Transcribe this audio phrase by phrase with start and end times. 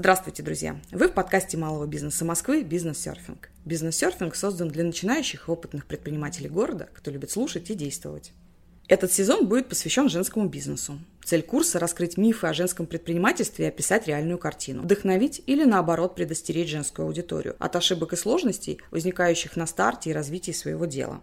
[0.00, 0.80] Здравствуйте, друзья!
[0.92, 3.50] Вы в подкасте малого бизнеса Москвы «Бизнес-серфинг».
[3.66, 8.32] Бизнес-серфинг создан для начинающих и опытных предпринимателей города, кто любит слушать и действовать.
[8.88, 10.98] Этот сезон будет посвящен женскому бизнесу.
[11.22, 14.84] Цель курса– раскрыть мифы о женском предпринимательстве и описать реальную картину.
[14.84, 20.52] Вдохновить или, наоборот, предостеречь женскую аудиторию от ошибок и сложностей, возникающих на старте и развитии
[20.52, 21.20] своего дела.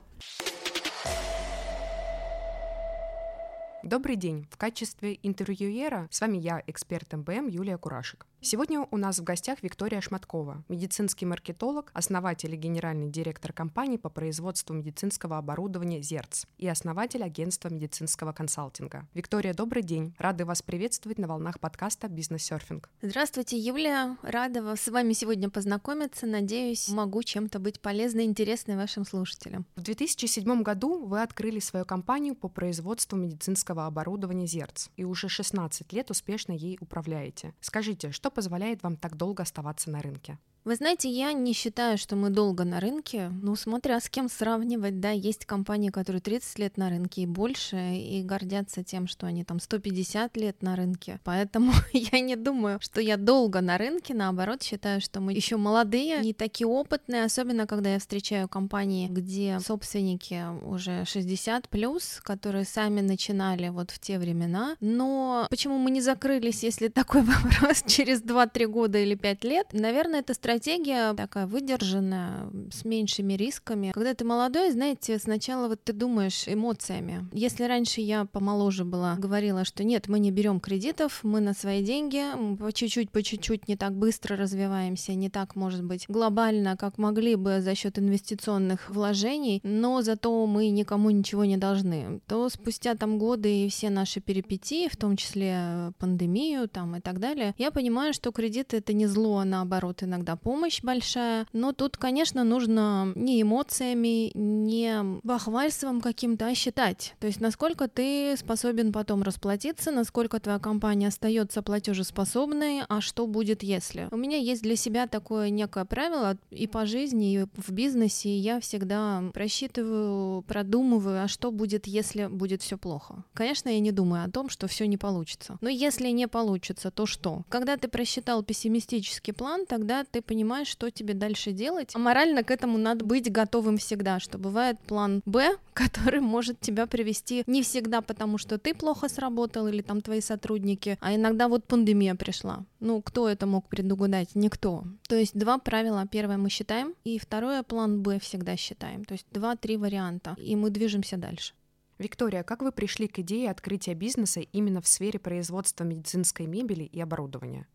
[3.81, 4.45] Добрый день!
[4.51, 8.26] В качестве интервьюера с вами я, эксперт МБМ Юлия Курашек.
[8.39, 14.09] Сегодня у нас в гостях Виктория Шматкова, медицинский маркетолог, основатель и генеральный директор компании по
[14.09, 19.07] производству медицинского оборудования «Зерц» и основатель агентства медицинского консалтинга.
[19.15, 20.13] Виктория, добрый день.
[20.19, 22.91] Рады вас приветствовать на волнах подкаста «Бизнес-серфинг».
[23.01, 24.17] Здравствуйте, Юлия.
[24.21, 26.27] Рада с вами сегодня познакомиться.
[26.27, 29.65] Надеюсь, могу чем-то быть полезной и интересной вашим слушателям.
[29.75, 35.91] В 2007 году вы открыли свою компанию по производству медицинского оборудования «Зерц» и уже 16
[35.91, 37.55] лет успешно ей управляете.
[37.61, 40.37] Скажите, что позволяет вам так долго оставаться на рынке?
[40.67, 43.31] Вы знаете, я не считаю, что мы долго на рынке.
[43.41, 47.77] Ну, смотря с кем сравнивать, да, есть компании, которые 30 лет на рынке и больше,
[47.95, 51.21] и гордятся тем, что они там 150 лет на рынке.
[51.23, 56.19] Поэтому я не думаю, что я долго на рынке, наоборот, считаю, что мы еще молодые,
[56.19, 62.99] не такие опытные, особенно когда я встречаю компании, где собственники уже 60 плюс, которые сами
[62.99, 64.75] начинали вот в те времена.
[64.81, 69.67] Но почему мы не закрылись, если такой вопрос через 2-3 года или 5 лет?
[69.71, 73.91] Наверное, это стратегия стратегия такая выдержанная, с меньшими рисками.
[73.93, 77.27] Когда ты молодой, знаете, сначала вот ты думаешь эмоциями.
[77.31, 81.83] Если раньше я помоложе была, говорила, что нет, мы не берем кредитов, мы на свои
[81.83, 82.23] деньги,
[82.57, 87.35] по чуть-чуть, по чуть-чуть не так быстро развиваемся, не так, может быть, глобально, как могли
[87.35, 93.19] бы за счет инвестиционных вложений, но зато мы никому ничего не должны, то спустя там
[93.19, 98.13] годы и все наши перипетии, в том числе пандемию там и так далее, я понимаю,
[98.13, 103.41] что кредиты это не зло, а наоборот иногда помощь большая, но тут, конечно, нужно не
[103.41, 107.15] эмоциями, не бахвальством каким-то, а считать.
[107.19, 113.61] То есть насколько ты способен потом расплатиться, насколько твоя компания остается платежеспособной, а что будет
[113.61, 114.07] если.
[114.09, 118.61] У меня есть для себя такое некое правило и по жизни, и в бизнесе, я
[118.61, 123.25] всегда просчитываю, продумываю, а что будет, если будет все плохо.
[123.33, 125.57] Конечно, я не думаю о том, что все не получится.
[125.59, 127.43] Но если не получится, то что?
[127.49, 131.91] Когда ты просчитал пессимистический план, тогда ты понимаешь, что тебе дальше делать.
[131.95, 136.85] А морально к этому надо быть готовым всегда, что бывает план Б, который может тебя
[136.85, 141.63] привести не всегда потому, что ты плохо сработал или там твои сотрудники, а иногда вот
[141.65, 142.65] пандемия пришла.
[142.79, 144.35] Ну, кто это мог предугадать?
[144.35, 144.83] Никто.
[145.07, 146.05] То есть два правила.
[146.11, 149.05] Первое мы считаем, и второе план Б всегда считаем.
[149.05, 151.53] То есть два-три варианта, и мы движемся дальше.
[151.97, 157.01] Виктория, как вы пришли к идее открытия бизнеса именно в сфере производства медицинской мебели и
[157.01, 157.67] оборудования?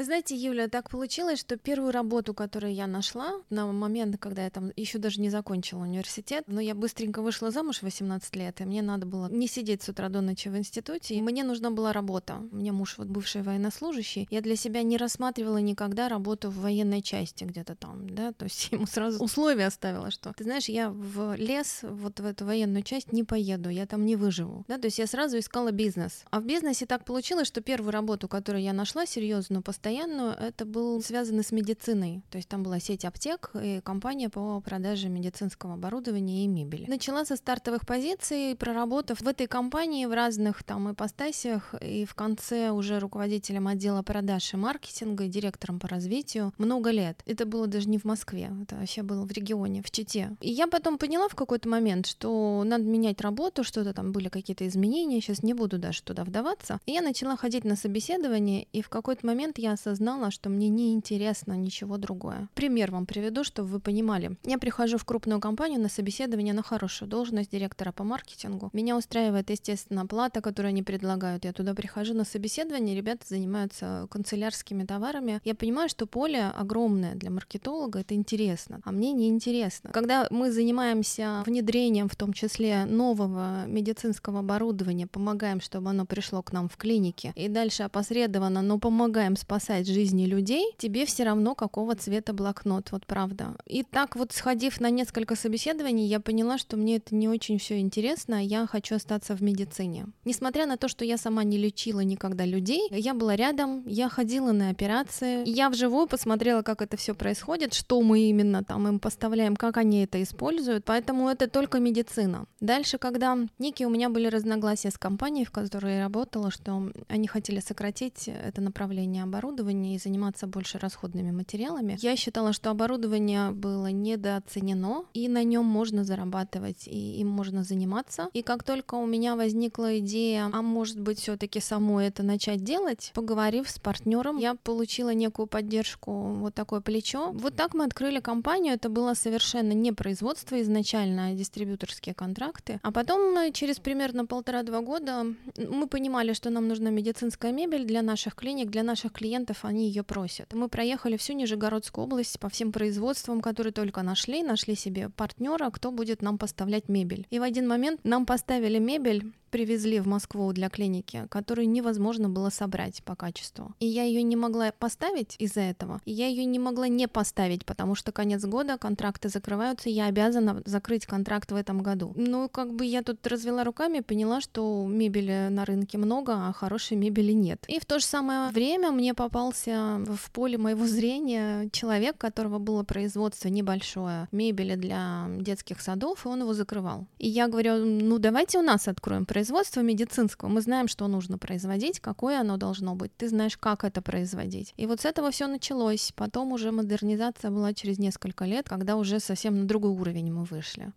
[0.00, 4.48] Вы знаете, Юля, так получилось, что первую работу, которую я нашла на момент, когда я
[4.48, 8.64] там еще даже не закончила университет, но я быстренько вышла замуж в 18 лет, и
[8.64, 11.92] мне надо было не сидеть с утра до ночи в институте, и мне нужна была
[11.92, 12.38] работа.
[12.50, 17.02] У меня муж вот бывший военнослужащий, я для себя не рассматривала никогда работу в военной
[17.02, 21.34] части где-то там, да, то есть ему сразу условия оставила, что, ты знаешь, я в
[21.36, 24.98] лес, вот в эту военную часть не поеду, я там не выживу, да, то есть
[24.98, 26.24] я сразу искала бизнес.
[26.30, 30.64] А в бизнесе так получилось, что первую работу, которую я нашла серьезную, постоянно постоянную, это
[30.64, 32.22] был связано с медициной.
[32.30, 36.88] То есть там была сеть аптек и компания по продаже медицинского оборудования и мебели.
[36.88, 42.70] Начала со стартовых позиций, проработав в этой компании в разных там ипостасях и в конце
[42.70, 47.20] уже руководителем отдела продаж и маркетинга и директором по развитию много лет.
[47.26, 50.36] Это было даже не в Москве, это вообще было в регионе, в Чите.
[50.40, 54.66] И я потом поняла в какой-то момент, что надо менять работу, что-то там были какие-то
[54.68, 56.78] изменения, сейчас не буду даже туда вдаваться.
[56.86, 60.92] И я начала ходить на собеседование, и в какой-то момент я осознала, что мне не
[60.92, 62.48] интересно ничего другое.
[62.54, 64.36] Пример вам приведу, чтобы вы понимали.
[64.44, 68.70] Я прихожу в крупную компанию на собеседование на хорошую должность директора по маркетингу.
[68.72, 71.44] Меня устраивает, естественно, плата, которую они предлагают.
[71.44, 75.40] Я туда прихожу на собеседование, ребята занимаются канцелярскими товарами.
[75.44, 79.90] Я понимаю, что поле огромное для маркетолога, это интересно, а мне не интересно.
[79.92, 86.52] Когда мы занимаемся внедрением, в том числе нового медицинского оборудования, помогаем, чтобы оно пришло к
[86.52, 91.54] нам в клинике, и дальше опосредованно, но помогаем спасать спасать жизни людей, тебе все равно
[91.54, 93.56] какого цвета блокнот, вот правда.
[93.66, 97.78] И так вот сходив на несколько собеседований, я поняла, что мне это не очень все
[97.78, 100.06] интересно, а я хочу остаться в медицине.
[100.24, 104.52] Несмотря на то, что я сама не лечила никогда людей, я была рядом, я ходила
[104.52, 109.56] на операции, я вживую посмотрела, как это все происходит, что мы именно там им поставляем,
[109.56, 112.46] как они это используют, поэтому это только медицина.
[112.60, 117.28] Дальше, когда некие у меня были разногласия с компанией, в которой я работала, что они
[117.28, 121.96] хотели сократить это направление оборудования, оборудование и заниматься больше расходными материалами.
[122.00, 128.28] Я считала, что оборудование было недооценено, и на нем можно зарабатывать, и им можно заниматься.
[128.32, 133.10] И как только у меня возникла идея, а может быть все-таки самой это начать делать,
[133.14, 137.32] поговорив с партнером, я получила некую поддержку, вот такое плечо.
[137.32, 138.74] Вот так мы открыли компанию.
[138.74, 142.78] Это было совершенно не производство изначально, а дистрибьюторские контракты.
[142.82, 145.26] А потом через примерно полтора-два года
[145.56, 150.02] мы понимали, что нам нужна медицинская мебель для наших клиник, для наших клиентов, они ее
[150.02, 150.52] просят.
[150.52, 155.90] Мы проехали всю Нижегородскую область по всем производствам, которые только нашли, нашли себе партнера, кто
[155.90, 157.26] будет нам поставлять мебель.
[157.30, 162.50] И в один момент нам поставили мебель, привезли в Москву для клиники, которую невозможно было
[162.50, 163.74] собрать по качеству.
[163.80, 166.00] И я ее не могла поставить из-за этого.
[166.04, 170.62] И я ее не могла не поставить, потому что конец года, контракты закрываются, я обязана
[170.64, 172.12] закрыть контракт в этом году.
[172.16, 176.96] Ну, как бы я тут развела руками, поняла, что мебели на рынке много, а хорошей
[176.96, 177.64] мебели нет.
[177.68, 182.82] И в то же самое время мне попался в поле моего зрения человек, которого было
[182.84, 187.06] производство небольшое мебели для детских садов, и он его закрывал.
[187.18, 191.98] И я говорю, ну давайте у нас откроем производства медицинского мы знаем, что нужно производить,
[191.98, 194.74] какое оно должно быть, ты знаешь, как это производить.
[194.76, 196.12] И вот с этого все началось.
[196.14, 200.92] Потом уже модернизация была через несколько лет, когда уже совсем на другой уровень мы вышли.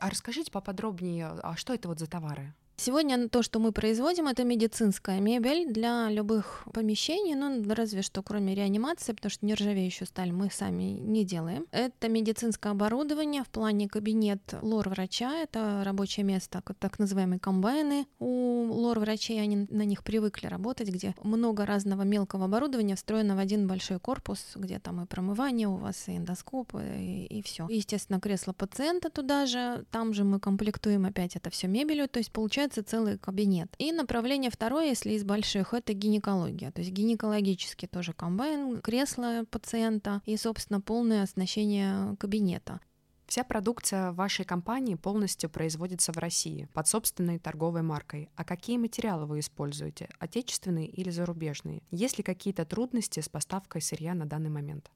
[0.00, 2.54] А расскажите поподробнее, а что это вот за товары?
[2.80, 8.54] Сегодня то, что мы производим, это медицинская мебель для любых помещений, ну, разве что кроме
[8.54, 11.66] реанимации, потому что нержавеющую сталь мы сами не делаем.
[11.72, 18.06] Это медицинское оборудование в плане кабинет лор-врача, это рабочее место, так называемые комбайны.
[18.20, 23.66] У лор-врачей они на них привыкли работать, где много разного мелкого оборудования встроено в один
[23.66, 27.66] большой корпус, где там и промывание у вас, и эндоскоп, и, и все.
[27.68, 32.30] Естественно, кресло пациента туда же, там же мы комплектуем опять это все мебелью, то есть
[32.30, 33.74] получается получается целый кабинет.
[33.78, 36.70] И направление второе, если из больших, это гинекология.
[36.70, 42.80] То есть гинекологический тоже комбайн, кресло пациента и, собственно, полное оснащение кабинета.
[43.26, 48.30] Вся продукция вашей компании полностью производится в России под собственной торговой маркой.
[48.36, 50.08] А какие материалы вы используете?
[50.18, 51.82] Отечественные или зарубежные?
[51.90, 54.90] Есть ли какие-то трудности с поставкой сырья на данный момент?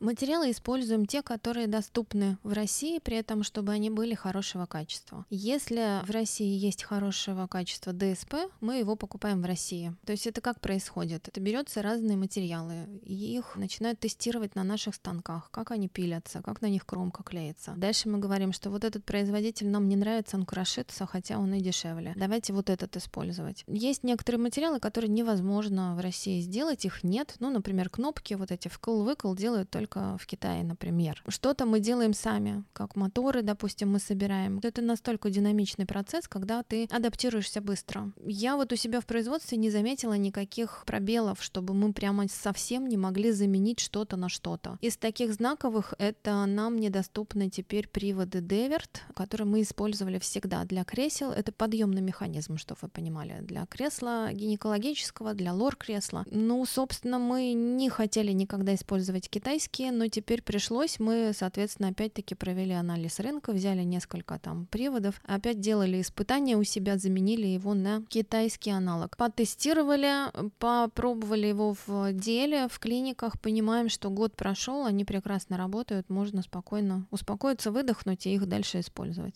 [0.00, 5.26] Материалы используем те, которые доступны в России, при этом, чтобы они были хорошего качества.
[5.28, 9.94] Если в России есть хорошего качества ДСП, мы его покупаем в России.
[10.06, 11.28] То есть это как происходит?
[11.28, 16.62] Это берется разные материалы, и их начинают тестировать на наших станках, как они пилятся, как
[16.62, 17.74] на них кромка клеится.
[17.76, 21.60] Дальше мы говорим, что вот этот производитель нам не нравится, он крошится, хотя он и
[21.60, 22.14] дешевле.
[22.16, 23.64] Давайте вот этот использовать.
[23.66, 27.34] Есть некоторые материалы, которые невозможно в России сделать, их нет.
[27.38, 31.22] Ну, например, кнопки вот эти вкл-выкл делают только только в Китае, например.
[31.28, 34.60] Что-то мы делаем сами, как моторы, допустим, мы собираем.
[34.62, 38.12] Это настолько динамичный процесс, когда ты адаптируешься быстро.
[38.24, 42.96] Я вот у себя в производстве не заметила никаких пробелов, чтобы мы прямо совсем не
[42.96, 44.78] могли заменить что-то на что-то.
[44.80, 51.32] Из таких знаковых это нам недоступны теперь приводы Деверт, которые мы использовали всегда для кресел.
[51.32, 56.24] Это подъемный механизм, чтобы вы понимали, для кресла гинекологического, для лор-кресла.
[56.30, 60.98] Ну, собственно, мы не хотели никогда использовать китайские рынке, но теперь пришлось.
[60.98, 66.96] Мы, соответственно, опять-таки провели анализ рынка, взяли несколько там приводов, опять делали испытания у себя,
[66.98, 69.16] заменили его на китайский аналог.
[69.16, 76.42] Потестировали, попробовали его в деле, в клиниках, понимаем, что год прошел, они прекрасно работают, можно
[76.42, 79.34] спокойно успокоиться, выдохнуть и их дальше использовать.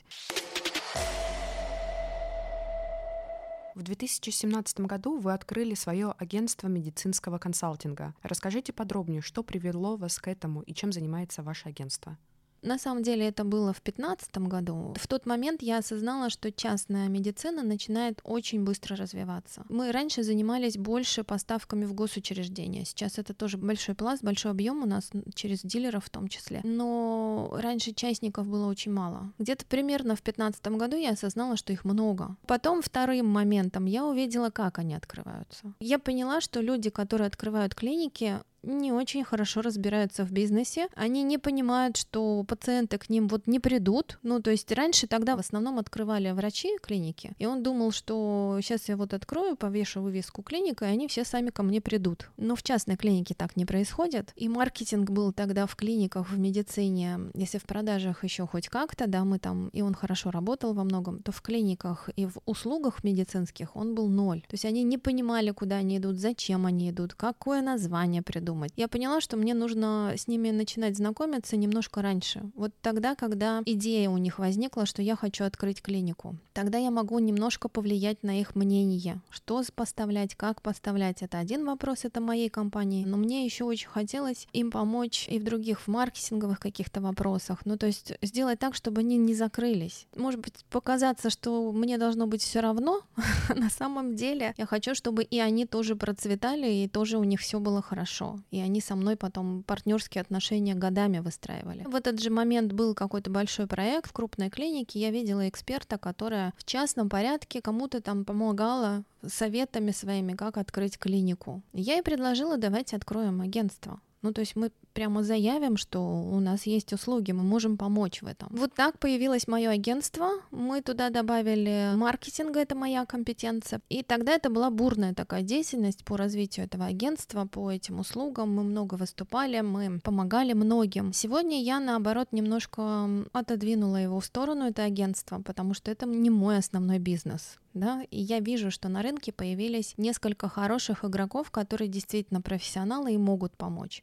[3.75, 8.14] В 2017 году вы открыли свое агентство медицинского консалтинга.
[8.23, 12.16] Расскажите подробнее, что привело вас к этому и чем занимается ваше агентство.
[12.64, 14.94] На самом деле это было в 2015 году.
[14.97, 19.64] В тот момент я осознала, что частная медицина начинает очень быстро развиваться.
[19.68, 22.87] Мы раньше занимались больше поставками в госучреждения.
[22.87, 26.62] Сейчас это тоже большой пласт, большой объем у нас через дилеров в том числе.
[26.64, 29.30] Но раньше частников было очень мало.
[29.38, 32.37] Где-то примерно в 2015 году я осознала, что их много.
[32.47, 35.75] Потом вторым моментом я увидела, как они открываются.
[35.80, 40.88] Я поняла, что люди, которые открывают клиники, не очень хорошо разбираются в бизнесе.
[40.94, 44.18] Они не понимают, что пациенты к ним вот не придут.
[44.23, 48.88] Ну, то есть раньше тогда в основном открывали врачи клиники, и он думал, что сейчас
[48.88, 52.30] я вот открою, повешу вывеску клиника, и они все сами ко мне придут.
[52.37, 54.33] Но в частной клинике так не происходит.
[54.37, 59.25] И маркетинг был тогда в клиниках, в медицине, если в продажах еще хоть как-то, да,
[59.25, 63.76] мы там, и он хорошо работал во многом, то в клиниках и в услугах медицинских
[63.76, 64.42] он был ноль.
[64.42, 68.73] То есть они не понимали, куда они идут, зачем они идут, какое название придумать думать.
[68.76, 72.42] Я поняла, что мне нужно с ними начинать знакомиться немножко раньше.
[72.54, 76.37] Вот тогда, когда идея у них возникла, что я хочу открыть клинику.
[76.52, 79.20] Тогда я могу немножко повлиять на их мнение.
[79.30, 81.23] Что поставлять, как поставлять.
[81.23, 83.04] Это один вопрос, это моей компании.
[83.04, 87.61] Но мне еще очень хотелось им помочь и в других, в маркетинговых каких-то вопросах.
[87.64, 90.06] Ну, то есть сделать так, чтобы они не закрылись.
[90.16, 93.00] Может быть, показаться, что мне должно быть все равно.
[93.56, 97.58] На самом деле я хочу, чтобы и они тоже процветали, и тоже у них все
[97.58, 98.38] было хорошо.
[98.50, 101.84] И они со мной потом партнерские отношения годами выстраивали.
[101.84, 105.00] В этот же момент был какой-то большой проект в крупной клинике.
[105.00, 111.62] Я видела эксперта, которая в частном порядке кому-то там помогала советами своими, как открыть клинику.
[111.72, 114.00] Я ей предложила, давайте откроем агентство.
[114.22, 118.26] Ну, то есть мы прямо заявим, что у нас есть услуги, мы можем помочь в
[118.26, 118.48] этом.
[118.50, 124.50] Вот так появилось мое агентство, мы туда добавили маркетинг, это моя компетенция, и тогда это
[124.50, 130.00] была бурная такая деятельность по развитию этого агентства, по этим услугам, мы много выступали, мы
[130.00, 131.12] помогали многим.
[131.12, 136.58] Сегодня я, наоборот, немножко отодвинула его в сторону, это агентство, потому что это не мой
[136.58, 142.40] основной бизнес да, и я вижу, что на рынке появились несколько хороших игроков, которые действительно
[142.40, 144.02] профессионалы и могут помочь.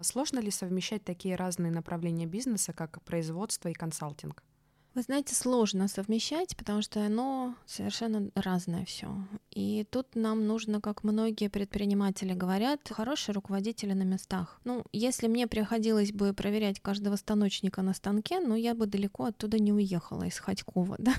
[0.00, 4.42] Сложно ли совмещать такие разные направления бизнеса, как производство и консалтинг?
[4.94, 9.08] Вы знаете, сложно совмещать, потому что оно совершенно разное все.
[9.50, 14.60] И тут нам нужно, как многие предприниматели говорят, хорошие руководители на местах.
[14.64, 19.60] Ну, если мне приходилось бы проверять каждого станочника на станке, ну, я бы далеко оттуда
[19.60, 21.14] не уехала из Ходькова, да.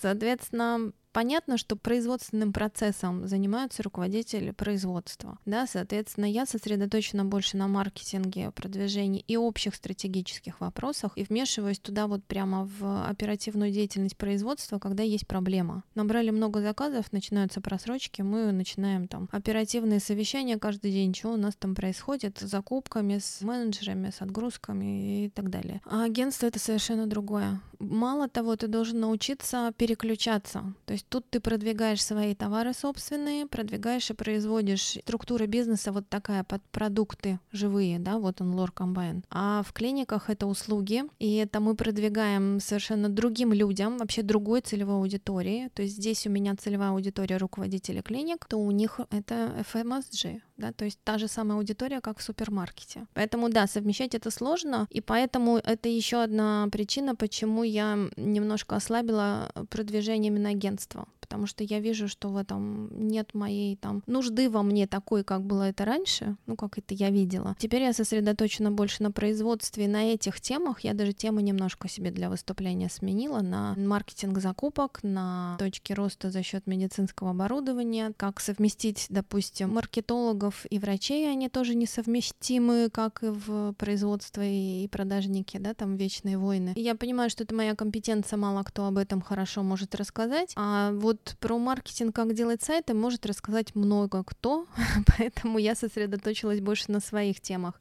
[0.00, 5.38] Соответственно, Понятно, что производственным процессом занимаются руководители производства.
[5.46, 12.08] Да, соответственно, я сосредоточена больше на маркетинге, продвижении и общих стратегических вопросах и вмешиваюсь туда
[12.08, 15.84] вот прямо в оперативную деятельность производства, когда есть проблема.
[15.94, 21.54] Набрали много заказов, начинаются просрочки, мы начинаем там оперативные совещания каждый день, что у нас
[21.54, 25.80] там происходит с закупками, с менеджерами, с отгрузками и так далее.
[25.84, 27.60] А агентство это совершенно другое.
[27.78, 30.74] Мало того, ты должен научиться переключаться.
[30.86, 34.98] То есть есть тут ты продвигаешь свои товары собственные, продвигаешь и производишь.
[35.02, 39.24] Структура бизнеса вот такая под продукты живые, да, вот он лор комбайн.
[39.30, 44.96] А в клиниках это услуги, и это мы продвигаем совершенно другим людям, вообще другой целевой
[44.96, 45.70] аудитории.
[45.74, 50.72] То есть здесь у меня целевая аудитория руководителей клиник, то у них это FMSG, да,
[50.72, 53.06] то есть та же самая аудитория, как в супермаркете.
[53.14, 59.50] Поэтому да, совмещать это сложно, и поэтому это еще одна причина, почему я немножко ослабила
[59.70, 60.54] продвижение именно
[60.94, 65.24] агентства потому что я вижу, что в этом нет моей там нужды во мне такой,
[65.24, 67.56] как было это раньше, ну, как это я видела.
[67.58, 70.80] Теперь я сосредоточена больше на производстве, на этих темах.
[70.80, 76.42] Я даже темы немножко себе для выступления сменила на маркетинг закупок, на точки роста за
[76.42, 83.72] счет медицинского оборудования, как совместить, допустим, маркетологов и врачей, они тоже несовместимы, как и в
[83.78, 86.74] производстве и продажники, да, там вечные войны.
[86.76, 90.92] И я понимаю, что это моя компетенция, мало кто об этом хорошо может рассказать, а
[90.92, 94.66] вот про маркетинг, как делать сайты, может рассказать много кто,
[95.18, 97.78] поэтому я сосредоточилась больше на своих темах.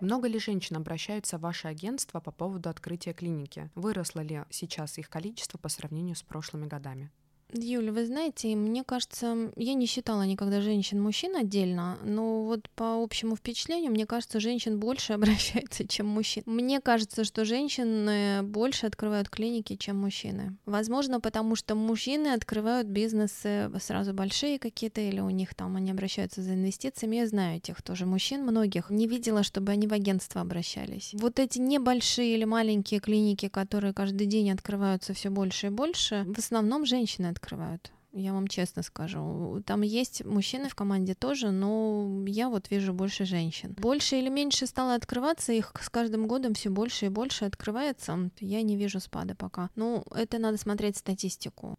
[0.00, 3.70] Много ли женщин обращаются в ваше агентство по поводу открытия клиники?
[3.76, 7.12] Выросло ли сейчас их количество по сравнению с прошлыми годами?
[7.54, 13.36] Юля, вы знаете, мне кажется, я не считала никогда женщин-мужчин отдельно, но вот по общему
[13.36, 16.42] впечатлению, мне кажется, женщин больше обращается, чем мужчин.
[16.46, 20.56] Мне кажется, что женщины больше открывают клиники, чем мужчины.
[20.64, 26.42] Возможно, потому что мужчины открывают бизнесы сразу большие какие-то, или у них там они обращаются
[26.42, 27.16] за инвестициями.
[27.16, 28.88] Я знаю этих тоже мужчин, многих.
[28.88, 31.14] Не видела, чтобы они в агентство обращались.
[31.14, 36.38] Вот эти небольшие или маленькие клиники, которые каждый день открываются все больше и больше, в
[36.38, 37.92] основном женщины открывают открывают.
[38.12, 39.62] Я вам честно скажу.
[39.66, 43.74] Там есть мужчины в команде тоже, но я вот вижу больше женщин.
[43.78, 48.30] Больше или меньше стало открываться, их с каждым годом все больше и больше открывается.
[48.38, 49.70] Я не вижу спада пока.
[49.76, 51.78] Ну, это надо смотреть статистику.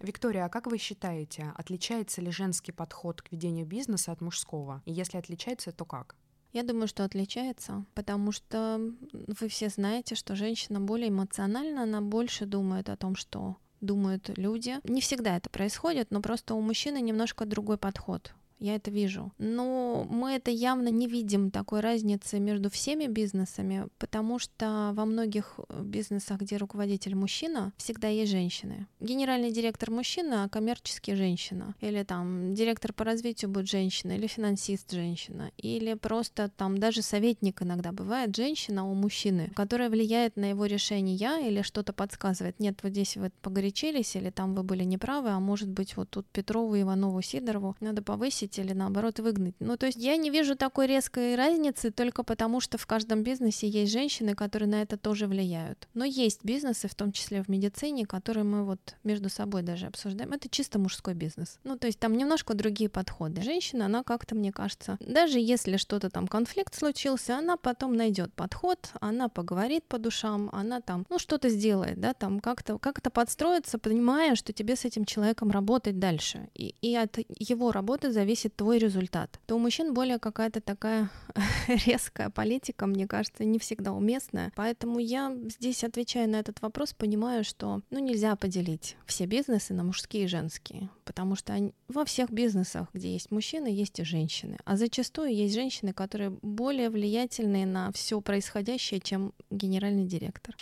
[0.00, 4.82] Виктория, а как вы считаете, отличается ли женский подход к ведению бизнеса от мужского?
[4.84, 6.14] И если отличается, то как?
[6.52, 8.80] Я думаю, что отличается, потому что
[9.12, 14.78] вы все знаете, что женщина более эмоциональна, она больше думает о том, что думают люди.
[14.84, 18.32] Не всегда это происходит, но просто у мужчины немножко другой подход.
[18.60, 19.32] Я это вижу.
[19.38, 25.58] Но мы это явно не видим такой разницы между всеми бизнесами, потому что во многих
[25.82, 28.86] бизнесах, где руководитель мужчина, всегда есть женщины.
[29.00, 31.74] Генеральный директор мужчина, а коммерческий женщина.
[31.80, 37.62] Или там директор по развитию будет женщина, или финансист женщина, или просто там даже советник
[37.62, 42.60] иногда бывает женщина у мужчины, которая влияет на его решение или что-то подсказывает.
[42.60, 46.26] Нет, вот здесь вы погорячились, или там вы были неправы, а может быть вот тут
[46.26, 49.54] Петрову, Иванову, Сидорову надо повысить или наоборот выгнать.
[49.60, 53.68] Ну, то есть я не вижу такой резкой разницы только потому, что в каждом бизнесе
[53.68, 55.88] есть женщины, которые на это тоже влияют.
[55.94, 60.32] Но есть бизнесы, в том числе в медицине, которые мы вот между собой даже обсуждаем.
[60.32, 61.58] Это чисто мужской бизнес.
[61.64, 63.42] Ну, то есть там немножко другие подходы.
[63.42, 68.90] Женщина, она как-то, мне кажется, даже если что-то там конфликт случился, она потом найдет подход,
[69.00, 74.34] она поговорит по душам, она там, ну, что-то сделает, да, там как-то как подстроиться, понимая,
[74.34, 76.48] что тебе с этим человеком работать дальше.
[76.54, 79.38] И, и от его работы зависит твой результат.
[79.46, 81.10] То у мужчин более какая-то такая
[81.86, 84.52] резкая политика, мне кажется, не всегда уместная.
[84.56, 89.84] Поэтому я здесь, отвечая на этот вопрос, понимаю, что ну, нельзя поделить все бизнесы на
[89.84, 94.56] мужские и женские, потому что они, во всех бизнесах, где есть мужчины, есть и женщины.
[94.64, 100.54] А зачастую есть женщины, которые более влиятельные на все происходящее, чем генеральный директор.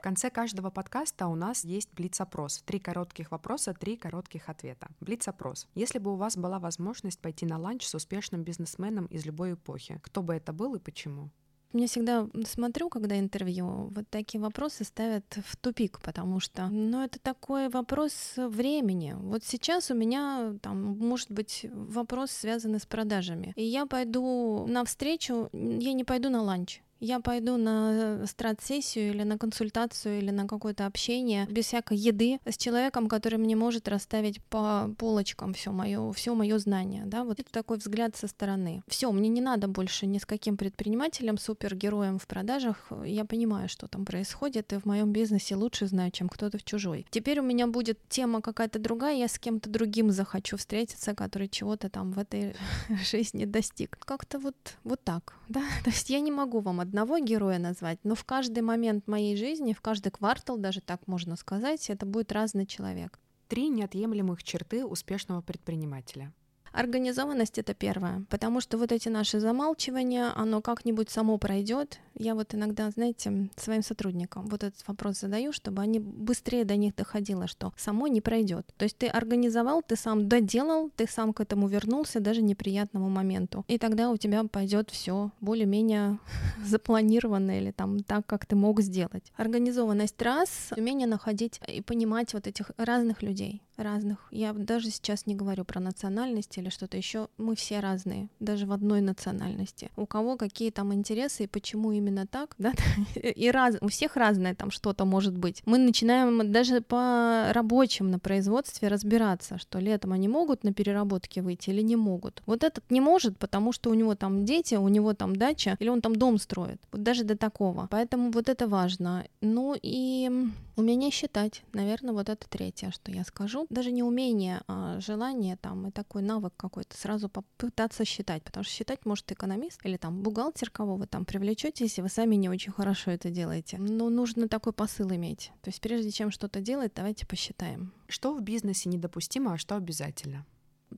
[0.00, 2.62] В конце каждого подкаста у нас есть блиц-опрос.
[2.64, 4.88] Три коротких вопроса, три коротких ответа.
[5.00, 5.68] Блиц-опрос.
[5.74, 10.00] Если бы у вас была возможность пойти на ланч с успешным бизнесменом из любой эпохи,
[10.02, 11.28] кто бы это был и почему?
[11.74, 17.18] Мне всегда смотрю, когда интервью, вот такие вопросы ставят в тупик, потому что, ну, это
[17.18, 19.14] такой вопрос времени.
[19.18, 24.86] Вот сейчас у меня там может быть вопрос связанный с продажами, и я пойду на
[24.86, 30.46] встречу, я не пойду на ланч я пойду на страт-сессию или на консультацию или на
[30.46, 36.12] какое-то общение без всякой еды с человеком, который мне может расставить по полочкам все мое,
[36.12, 38.82] все мое знание, да, вот это такой взгляд со стороны.
[38.86, 43.86] Все, мне не надо больше ни с каким предпринимателем, супергероем в продажах, я понимаю, что
[43.86, 47.06] там происходит, и в моем бизнесе лучше знаю, чем кто-то в чужой.
[47.10, 51.88] Теперь у меня будет тема какая-то другая, я с кем-то другим захочу встретиться, который чего-то
[51.88, 52.54] там в этой
[53.10, 53.98] жизни достиг.
[54.04, 58.16] Как-то вот, вот так, да, то есть я не могу вам одного героя назвать, но
[58.16, 62.66] в каждый момент моей жизни, в каждый квартал, даже так можно сказать, это будет разный
[62.66, 63.20] человек.
[63.46, 66.32] Три неотъемлемых черты успешного предпринимателя.
[66.72, 71.98] Организованность это первое, потому что вот эти наши замалчивания, оно как-нибудь само пройдет.
[72.14, 76.94] Я вот иногда, знаете, своим сотрудникам вот этот вопрос задаю, чтобы они быстрее до них
[76.94, 78.66] доходило, что само не пройдет.
[78.76, 83.64] То есть ты организовал, ты сам доделал, ты сам к этому вернулся, даже неприятному моменту.
[83.68, 86.18] И тогда у тебя пойдет все более-менее
[86.64, 89.32] запланированно или там так, как ты мог сделать.
[89.36, 94.18] Организованность раз, умение находить и понимать вот этих разных людей разных.
[94.30, 97.28] Я даже сейчас не говорю про национальность или что-то еще.
[97.38, 99.90] Мы все разные, даже в одной национальности.
[99.96, 102.72] У кого какие там интересы и почему именно так, да?
[103.14, 105.62] И раз, у всех разное там что-то может быть.
[105.66, 111.70] Мы начинаем даже по рабочим на производстве разбираться, что летом они могут на переработке выйти
[111.70, 112.42] или не могут.
[112.46, 115.88] Вот этот не может, потому что у него там дети, у него там дача, или
[115.88, 116.80] он там дом строит.
[116.92, 117.88] Вот даже до такого.
[117.90, 119.24] Поэтому вот это важно.
[119.40, 120.30] Ну и
[120.76, 125.86] умение считать, наверное, вот это третье, что я скажу даже не умение, а желание там
[125.86, 130.70] и такой навык какой-то сразу попытаться считать, потому что считать может экономист или там бухгалтер,
[130.70, 133.78] кого вы там привлечете, если вы сами не очень хорошо это делаете.
[133.78, 135.52] Но нужно такой посыл иметь.
[135.62, 137.92] То есть прежде чем что-то делать, давайте посчитаем.
[138.08, 140.44] Что в бизнесе недопустимо, а что обязательно?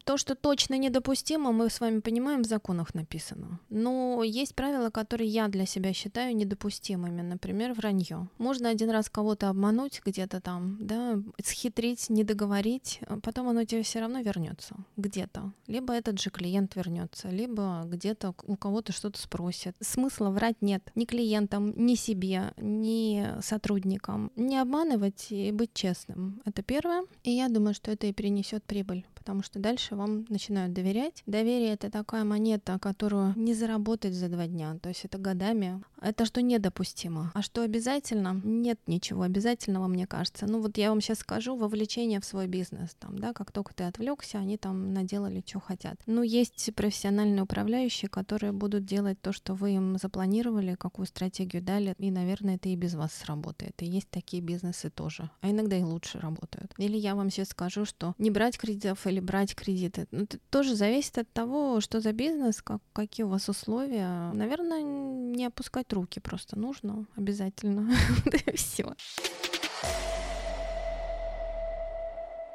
[0.04, 3.60] То, что точно недопустимо, мы с вами понимаем, в законах написано.
[3.68, 7.22] Но есть правила, которые я для себя считаю недопустимыми.
[7.22, 8.28] Например, вранье.
[8.38, 13.82] Можно один раз кого-то обмануть где-то там, да, схитрить, не договорить, а потом оно тебе
[13.82, 15.52] все равно вернется где-то.
[15.66, 19.76] Либо этот же клиент вернется, либо где-то у кого-то что-то спросят.
[19.80, 24.30] Смысла врать нет ни клиентам, ни себе, ни сотрудникам.
[24.36, 26.40] Не обманывать и быть честным.
[26.44, 27.04] Это первое.
[27.24, 31.22] И я думаю, что это и принесет прибыль потому что дальше вам начинают доверять.
[31.26, 35.80] Доверие— это такая монета, которую не заработать за два дня, то есть это годами.
[36.00, 37.30] Это что недопустимо.
[37.32, 38.40] А что обязательно?
[38.42, 40.46] Нет ничего обязательного, мне кажется.
[40.46, 42.96] Ну вот я вам сейчас скажу, вовлечение в свой бизнес.
[42.98, 46.00] Там, да, как только ты отвлекся, они там наделали, что хотят.
[46.06, 51.94] Ну, есть профессиональные управляющие, которые будут делать то, что вы им запланировали, какую стратегию дали,
[51.98, 53.80] и, наверное, это и без вас сработает.
[53.82, 55.30] И есть такие бизнесы тоже.
[55.42, 56.74] А иногда и лучше работают.
[56.78, 60.06] Или я вам сейчас скажу, что не брать кредитов или брать кредиты.
[60.10, 64.32] Ну, это тоже зависит от того, что за бизнес, как, какие у вас условия.
[64.32, 67.94] Наверное, не опускать руки просто нужно обязательно.
[68.54, 68.94] Все.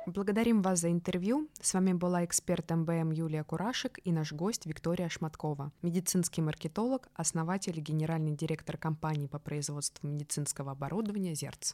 [0.08, 1.50] Благодарим вас за интервью.
[1.62, 7.78] С вами была эксперт МБМ Юлия Курашек и наш гость Виктория Шматкова, медицинский маркетолог, основатель
[7.78, 11.74] и генеральный директор компании по производству медицинского оборудования «Зерц».